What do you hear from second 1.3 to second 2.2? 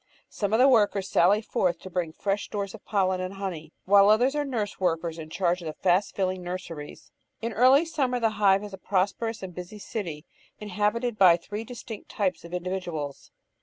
forth to bring in